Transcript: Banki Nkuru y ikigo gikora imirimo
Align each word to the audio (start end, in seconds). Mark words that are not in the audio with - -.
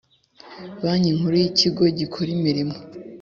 Banki 0.83 1.15
Nkuru 1.17 1.35
y 1.41 1.45
ikigo 1.49 1.83
gikora 1.99 2.29
imirimo 2.37 2.75